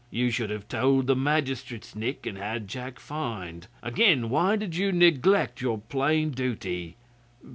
[0.09, 3.67] 'You should have told the magistrates, Nick, and had Jack fined.
[3.83, 6.95] Again, why did you neglect your plain duty?